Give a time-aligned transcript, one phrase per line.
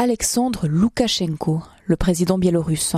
[0.00, 2.94] Alexandre Loukachenko, le président biélorusse.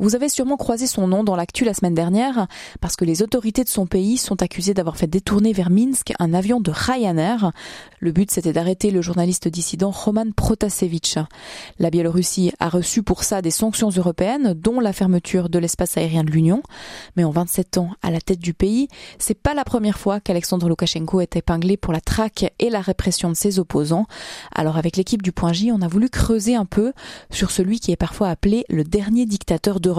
[0.00, 2.46] Vous avez sûrement croisé son nom dans l'actu la semaine dernière
[2.80, 6.34] parce que les autorités de son pays sont accusées d'avoir fait détourner vers Minsk un
[6.34, 7.50] avion de Ryanair.
[7.98, 11.16] Le but c'était d'arrêter le journaliste dissident Roman Protasevich.
[11.80, 16.22] La Biélorussie a reçu pour ça des sanctions européennes dont la fermeture de l'espace aérien
[16.22, 16.62] de l'Union.
[17.16, 18.86] Mais en 27 ans à la tête du pays,
[19.18, 23.30] c'est pas la première fois qu'Alexandre Loukachenko est épinglé pour la traque et la répression
[23.30, 24.06] de ses opposants.
[24.54, 26.92] Alors avec l'équipe du Point J, on a voulu creuser un peu
[27.32, 29.92] sur celui qui est parfois appelé le dernier dictateur de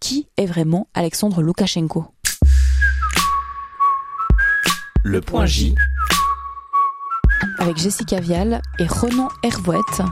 [0.00, 2.06] qui est vraiment Alexandre Loukachenko?
[5.04, 5.74] Le point J.
[7.58, 10.02] Avec Jessica Vial et Ronan Hervouette.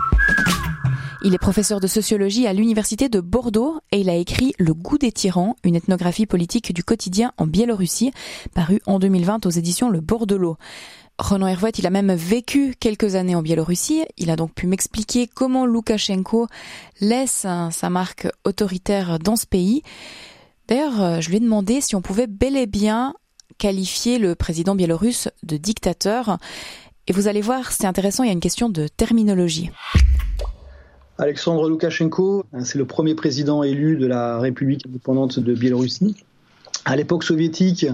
[1.24, 4.98] Il est professeur de sociologie à l'université de Bordeaux et il a écrit Le goût
[4.98, 8.12] des tyrans, une ethnographie politique du quotidien en Biélorussie,
[8.54, 10.56] paru en 2020 aux éditions Le Bordelot.
[11.18, 14.04] Ronan Hervouet, il a même vécu quelques années en Biélorussie.
[14.18, 16.46] Il a donc pu m'expliquer comment Loukachenko
[17.00, 19.82] laisse sa marque autoritaire dans ce pays.
[20.68, 23.14] D'ailleurs, euh, je lui ai demandé si on pouvait bel et bien
[23.56, 26.38] qualifier le président biélorusse de dictateur.
[27.08, 29.70] Et vous allez voir, c'est intéressant, il y a une question de terminologie.
[31.16, 36.14] Alexandre Loukachenko, c'est le premier président élu de la République indépendante de Biélorussie.
[36.84, 37.86] À l'époque soviétique,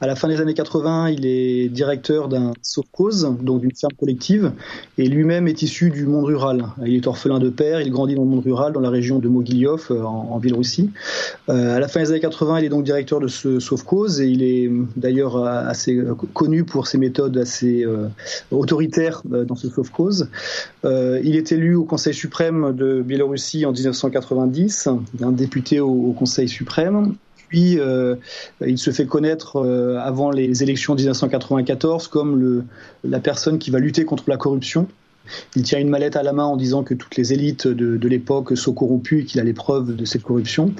[0.00, 4.52] à la fin des années 80, il est directeur d'un sovkhoz, donc d'une ferme collective,
[4.96, 6.66] et lui-même est issu du monde rural.
[6.84, 9.28] Il est orphelin de père, il grandit dans le monde rural, dans la région de
[9.28, 10.90] Mogilyov, euh, en, en Biélorussie.
[11.48, 14.26] Euh, à la fin des années 80, il est donc directeur de ce sovkhoz, et
[14.26, 15.98] il est d'ailleurs assez
[16.32, 18.08] connu pour ses méthodes assez euh,
[18.50, 20.28] autoritaires euh, dans ce sovkhoz.
[20.84, 24.88] Euh, il est élu au Conseil suprême de Biélorussie en 1990,
[25.20, 27.14] un député au, au Conseil suprême
[27.48, 28.16] puis euh,
[28.64, 32.64] il se fait connaître euh, avant les élections de 1994 comme
[33.04, 34.86] la personne qui va lutter contre la corruption.
[35.56, 38.56] Il tient une mallette à la main en disant que toutes les élites de, l'époque
[38.56, 40.72] sont corrompues et qu'il a les preuves de cette corruption.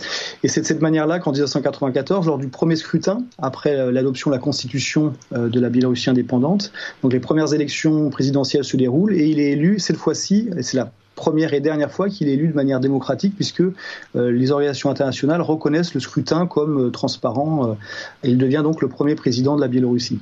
[0.43, 4.41] Et c'est de cette manière-là qu'en 1994, lors du premier scrutin, après l'adoption de la
[4.41, 9.39] constitution euh, de la Biélorussie indépendante, donc les premières élections présidentielles se déroulent et il
[9.41, 12.55] est élu cette fois-ci, et c'est la première et dernière fois qu'il est élu de
[12.55, 13.75] manière démocratique, puisque euh,
[14.15, 17.71] les organisations internationales reconnaissent le scrutin comme euh, transparent.
[17.71, 17.75] Euh,
[18.23, 20.21] il devient donc le premier président de la Biélorussie.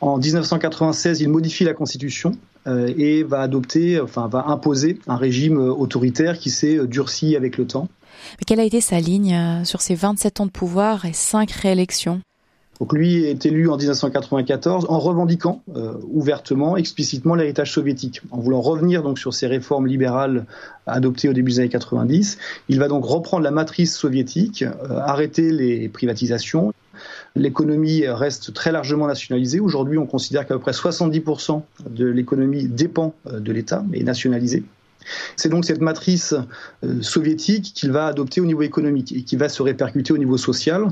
[0.00, 2.32] En 1996, il modifie la constitution
[2.68, 7.88] et va adopter, enfin va imposer un régime autoritaire qui s'est durci avec le temps.
[8.38, 12.20] Mais quelle a été sa ligne sur ses 27 ans de pouvoir et 5 réélections?
[12.80, 18.60] Donc lui est élu en 1994 en revendiquant euh, ouvertement, explicitement l'héritage soviétique, en voulant
[18.60, 20.44] revenir donc sur ces réformes libérales
[20.86, 22.38] adoptées au début des années 90.
[22.68, 26.72] Il va donc reprendre la matrice soviétique, euh, arrêter les privatisations.
[27.34, 29.60] L'économie reste très largement nationalisée.
[29.60, 34.04] Aujourd'hui, on considère qu'à peu près 70% de l'économie dépend euh, de l'État et est
[34.04, 34.64] nationalisée.
[35.36, 36.34] C'est donc cette matrice
[36.84, 40.36] euh, soviétique qu'il va adopter au niveau économique et qui va se répercuter au niveau
[40.36, 40.88] social,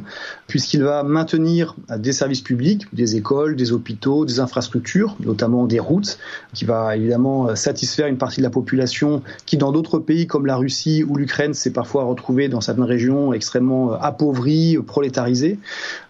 [0.47, 6.19] puisqu'il va maintenir des services publics, des écoles, des hôpitaux, des infrastructures, notamment des routes,
[6.53, 10.57] qui va évidemment satisfaire une partie de la population qui, dans d'autres pays comme la
[10.57, 15.59] Russie ou l'Ukraine, s'est parfois retrouvée dans certaines régions extrêmement appauvries, prolétarisées.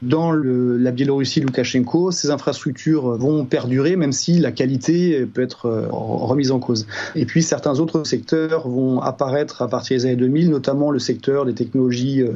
[0.03, 5.87] Dans la Biélorussie, Loukachenko, ces infrastructures vont perdurer, même si la qualité peut être euh,
[5.91, 6.87] remise en cause.
[7.15, 11.45] Et puis certains autres secteurs vont apparaître à partir des années 2000, notamment le secteur
[11.45, 12.33] des technologies euh,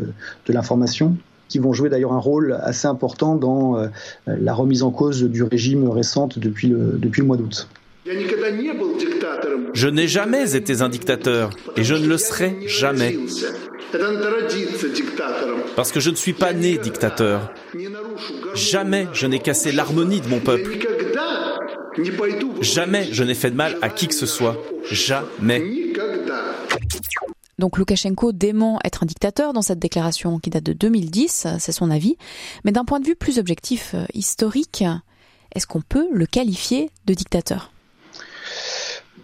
[0.46, 1.16] de l'information
[1.48, 3.88] qui vont jouer d'ailleurs un rôle assez important dans euh,
[4.26, 7.68] la remise en cause du régime récent depuis le, depuis le mois d'août.
[9.74, 13.18] Je n'ai jamais été un dictateur et je ne le serai jamais.
[15.76, 17.52] Parce que je ne suis pas né dictateur.
[18.54, 20.70] Jamais je n'ai cassé l'harmonie de mon peuple.
[22.60, 24.56] Jamais je n'ai fait de mal à qui que ce soit.
[24.90, 25.62] Jamais.
[27.58, 31.90] Donc Loukachenko dément être un dictateur dans cette déclaration qui date de 2010, c'est son
[31.90, 32.16] avis.
[32.64, 34.84] Mais d'un point de vue plus objectif, euh, historique,
[35.54, 37.72] est-ce qu'on peut le qualifier de dictateur?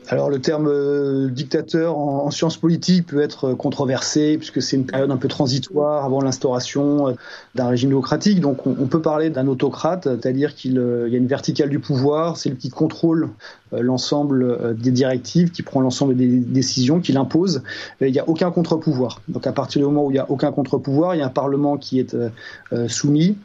[0.08, 4.86] Alors le terme euh, dictateur en, en, sciences politiques peut être controversé puisque c'est une
[4.86, 7.12] période un peu transitoire avant l'instauration euh,
[7.54, 8.40] d'un régime démocratique.
[8.40, 11.78] Donc on, on peut parler d'un autocrate, c'est-à-dire qu'il euh, y a une verticale du
[11.78, 13.30] pouvoir, c'est le qui contrôle
[13.74, 17.62] euh, l'ensemble euh, des directives, qui prend l'ensemble des décisions, qui l'impose.
[18.00, 19.20] Il n'y a aucun contre-pouvoir.
[19.28, 21.30] Donc à partir du moment où il n'y a aucun contre-pouvoir, il y a un
[21.30, 23.36] parlement qui est euh, soumis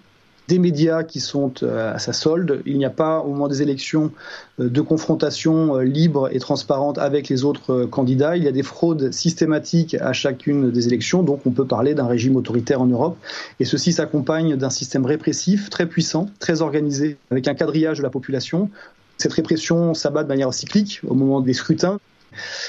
[0.50, 2.62] des médias qui sont euh, à sa solde.
[2.66, 4.12] Il n'y a pas, au moment des élections,
[4.60, 8.36] euh, de confrontation euh, libre et transparente avec les autres candidats.
[8.36, 12.08] Il y a des fraudes systématiques à chacune des élections, donc on peut parler d'un
[12.08, 13.16] régime autoritaire en Europe.
[13.60, 18.10] Et ceci s'accompagne d'un système répressif très puissant, très organisé, avec un quadrillage de la
[18.10, 18.72] population.
[19.18, 22.00] Cette répression s'abat de manière cyclique au moment des scrutins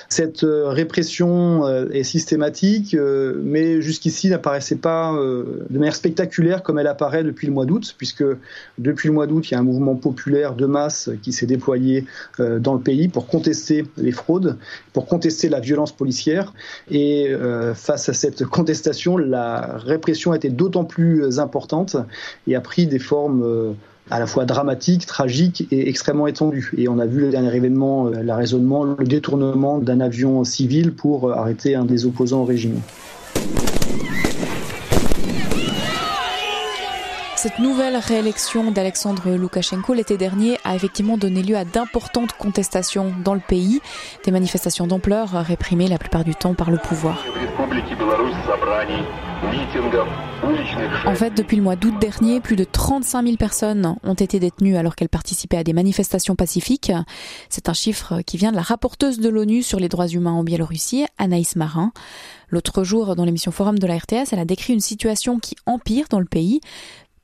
[0.09, 2.97] Cette répression est systématique,
[3.43, 8.25] mais jusqu'ici n'apparaissait pas de manière spectaculaire comme elle apparaît depuis le mois d'août, puisque
[8.79, 12.05] depuis le mois d'août, il y a un mouvement populaire de masse qui s'est déployé
[12.39, 14.57] dans le pays pour contester les fraudes,
[14.93, 16.53] pour contester la violence policière.
[16.91, 17.33] Et
[17.75, 21.97] face à cette contestation, la répression a été d'autant plus importante
[22.47, 23.75] et a pris des formes
[24.11, 26.73] à la fois dramatique, tragique et extrêmement étendue.
[26.77, 30.93] Et on a vu le dernier événement, euh, la raisonnement, le détournement d'un avion civil
[30.93, 32.81] pour euh, arrêter un des opposants au régime.
[37.43, 43.33] Cette nouvelle réélection d'Alexandre Loukachenko l'été dernier a effectivement donné lieu à d'importantes contestations dans
[43.33, 43.81] le pays,
[44.27, 47.25] des manifestations d'ampleur réprimées la plupart du temps par le pouvoir.
[51.07, 54.77] En fait, depuis le mois d'août dernier, plus de 35 000 personnes ont été détenues
[54.77, 56.93] alors qu'elles participaient à des manifestations pacifiques.
[57.49, 60.45] C'est un chiffre qui vient de la rapporteuse de l'ONU sur les droits humains en
[60.45, 61.93] Biélorussie, Anaïs Marin.
[62.51, 66.05] L'autre jour, dans l'émission Forum de la RTS, elle a décrit une situation qui empire
[66.11, 66.61] dans le pays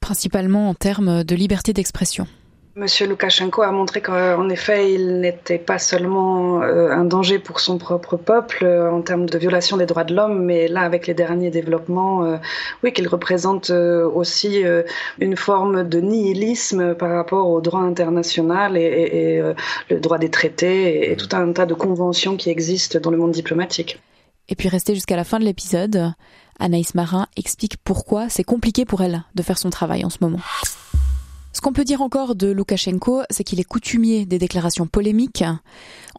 [0.06, 2.28] principalement en termes de liberté d'expression.
[2.76, 7.76] Monsieur Loukachenko a montré qu'en effet, il n'était pas seulement euh, un danger pour son
[7.76, 11.14] propre peuple euh, en termes de violation des droits de l'homme, mais là, avec les
[11.14, 12.36] derniers développements, euh,
[12.84, 14.62] oui, qu'il représente aussi
[15.18, 19.42] une forme de nihilisme par rapport au droit international et,
[19.90, 23.32] le droit des traités et tout un tas de conventions qui existent dans le monde
[23.32, 24.00] diplomatique.
[24.48, 26.12] Et puis rester jusqu'à la fin de l'épisode,
[26.58, 30.40] Anaïs Marin explique pourquoi c'est compliqué pour elle de faire son travail en ce moment.
[31.56, 35.42] Ce qu'on peut dire encore de Loukachenko, c'est qu'il est coutumier des déclarations polémiques.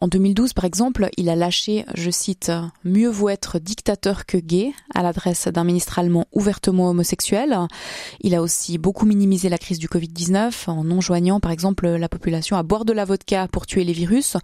[0.00, 2.50] En 2012, par exemple, il a lâché, je cite,
[2.82, 7.56] Mieux vaut être dictateur que gay à l'adresse d'un ministre allemand ouvertement homosexuel.
[8.20, 12.56] Il a aussi beaucoup minimisé la crise du Covid-19 en enjoignant, par exemple, la population
[12.56, 14.36] à boire de la vodka pour tuer les virus.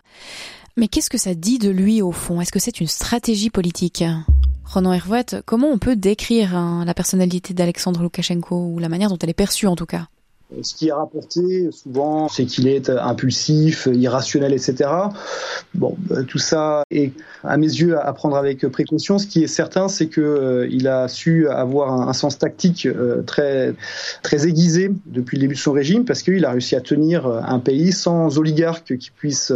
[0.77, 2.41] Mais qu'est-ce que ça dit de lui au fond?
[2.41, 4.05] Est-ce que c'est une stratégie politique?
[4.65, 9.19] Ronan Hervouet, comment on peut décrire hein, la personnalité d'Alexandre Loukachenko, ou la manière dont
[9.19, 10.09] elle est perçue en tout cas?
[10.63, 14.91] Ce qui est rapporté souvent, c'est qu'il est impulsif, irrationnel, etc.
[15.75, 17.13] Bon, euh, tout ça est
[17.43, 19.19] à mes yeux à prendre avec précaution.
[19.19, 23.23] Ce qui est certain, c'est que euh, il a su avoir un, sens tactique euh,
[23.23, 23.75] très
[24.23, 27.59] très aiguisé depuis le début de son régime, parce qu'il a réussi à tenir un
[27.59, 29.53] pays sans oligarques qui puissent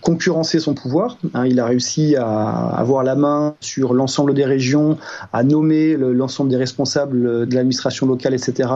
[0.00, 1.18] concurrencer son pouvoir.
[1.34, 4.96] Hein, il a réussi à avoir la main sur l'ensemble des régions,
[5.32, 8.68] à nommer l'ensemble des responsables de l'administration locale, etc.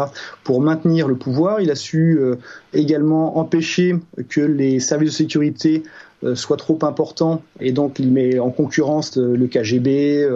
[0.44, 1.61] pour maintenir le pouvoir.
[1.61, 2.37] Il a su euh,
[2.73, 3.97] également empêcher
[4.29, 5.83] que les services de sécurité
[6.24, 10.28] euh, soient trop importants et donc il met en concurrence euh, le KGB,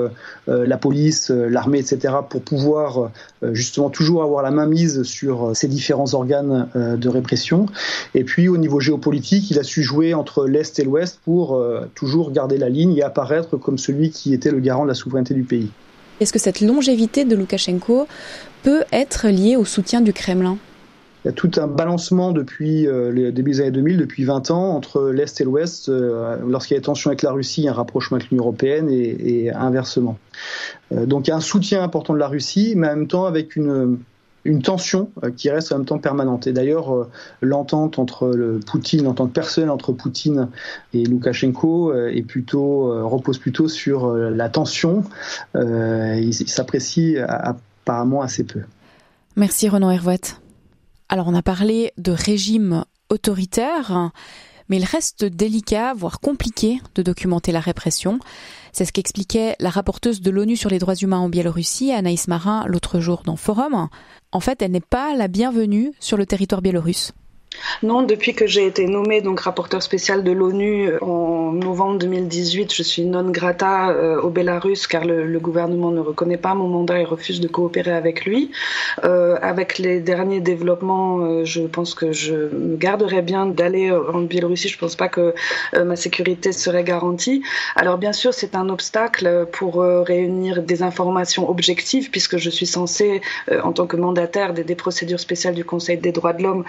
[0.46, 2.14] la police, l'armée, etc.
[2.28, 3.10] pour pouvoir
[3.52, 7.66] justement toujours avoir la main mise sur ces différents organes de répression.
[8.14, 11.60] Et puis au niveau géopolitique, il a su jouer entre l'Est et l'Ouest pour
[11.94, 15.34] toujours garder la ligne et apparaître comme celui qui était le garant de la souveraineté
[15.34, 15.70] du pays.
[16.20, 18.06] Est-ce que cette longévité de Loukachenko
[18.62, 20.58] peut être liée au soutien du Kremlin?
[21.26, 24.52] Il y a tout un balancement depuis euh, les débuts des années 2000, depuis 20
[24.52, 25.88] ans, entre l'Est et l'Ouest.
[25.88, 28.30] Euh, lorsqu'il y a des tensions avec la Russie, il y a un rapprochement avec
[28.30, 30.18] l'Union européenne et, inversement.
[30.92, 33.24] Euh, donc il y a un soutien important de la Russie, mais en même temps
[33.24, 33.98] avec une,
[34.62, 36.46] tension qui reste en même temps permanente.
[36.46, 37.08] Et d'ailleurs,
[37.40, 40.50] l'entente entre le Poutine, l'entente personnelle entre Poutine
[40.94, 41.92] et Loukachenko
[43.02, 45.02] repose plutôt sur la tension.
[45.56, 48.60] il s'apprécie apparemment assez peu.
[49.34, 50.20] Merci Renan Hervouet.
[51.08, 54.10] Alors on a parlé de régime autoritaire,
[54.68, 58.18] mais il reste délicat, voire compliqué, de documenter la répression.
[58.72, 62.64] C'est ce qu'expliquait la rapporteuse de l'ONU sur les droits humains en Biélorussie, Anaïs Marin,
[62.66, 63.88] l'autre jour dans Forum.
[64.32, 67.12] En fait, elle n'est pas la bienvenue sur le territoire biélorusse.
[67.82, 72.72] Non, depuis que j'ai été nommée donc rapporteur spécial de l'ONU euh, en novembre 2018,
[72.72, 77.00] je suis non grata euh, au Bélarus car le, gouvernement ne reconnaît pas mon mandat
[77.00, 78.50] et refuse de coopérer avec lui.
[79.04, 84.68] Euh, avec les derniers développements, je pense que je me garderais bien d'aller en Biélorussie.
[84.68, 85.34] Je ne pense pas que
[85.76, 87.42] ma sécurité serait garantie.
[87.76, 93.20] Alors bien sûr, c'est un obstacle pour réunir des informations objectives puisque je suis censée,
[93.62, 96.64] en tant que mandataire des, des, procédures spéciales du Conseil des droits de l'homme,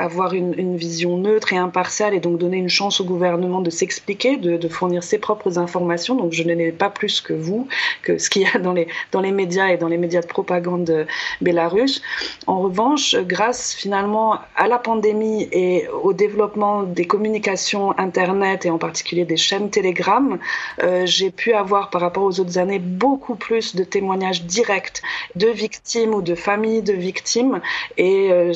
[0.00, 4.36] avoir une, vision neutre et impartiale et donc donner une chance au gouvernement de s'expliquer,
[4.36, 6.14] de, fournir ses propres informations.
[6.14, 7.66] Donc je n'ai pas plus que vous,
[8.02, 10.26] que ce qu'il y a dans les, dans les médias et dans les médias de
[10.26, 11.06] propagande
[11.40, 12.02] bélarus.
[12.46, 18.78] En revanche, grâce finalement à la pandémie et au développement des communications Internet et en
[18.78, 20.38] particulier des chaînes Telegram,
[20.82, 25.02] euh, j'ai pu avoir par rapport aux autres années beaucoup plus de témoignages directs
[25.34, 27.60] de victimes ou de familles de victimes
[27.96, 28.52] et euh,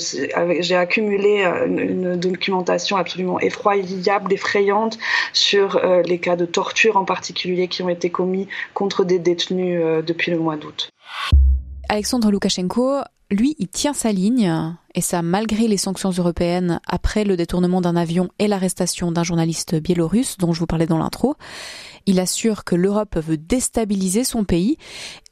[0.61, 4.99] j'ai accumulé publié une, documentation absolument effroyable, effrayante
[5.33, 10.31] sur les cas de torture en particulier qui ont été commis contre des détenus depuis
[10.31, 10.91] le mois d'août.
[11.89, 13.01] Alexandre Loukachenko,
[13.31, 14.53] lui, il tient sa ligne,
[14.95, 19.75] et ça malgré les sanctions européennes après le détournement d'un avion et l'arrestation d'un journaliste
[19.75, 21.37] biélorusse dont je vous parlais dans l'intro.
[22.07, 24.77] Il assure que l'Europe veut déstabiliser son pays,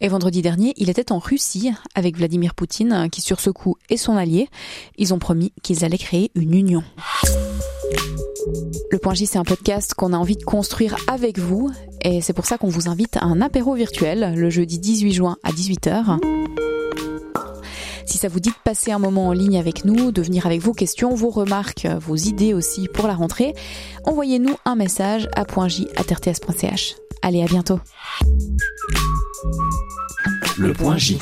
[0.00, 3.96] et vendredi dernier, il était en Russie avec Vladimir Poutine, qui sur ce coup est
[3.96, 4.48] son allié.
[4.96, 6.82] Ils ont promis qu'ils allaient créer une union.
[8.90, 11.70] Le Point J, c'est un podcast qu'on a envie de construire avec vous,
[12.02, 15.36] et c'est pour ça qu'on vous invite à un apéro virtuel le jeudi 18 juin
[15.42, 16.51] à 18h.
[18.22, 20.72] Ça vous dit de passer un moment en ligne avec nous, de venir avec vos
[20.72, 23.52] questions, vos remarques, vos idées aussi pour la rentrée,
[24.04, 26.94] envoyez-nous un message à .j@rts.ch.
[27.22, 27.80] Allez, à bientôt.
[30.56, 31.18] Le point J.